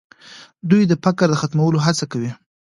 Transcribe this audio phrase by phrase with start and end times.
[0.69, 2.31] دوی د فقر د ختمولو هڅه کوي.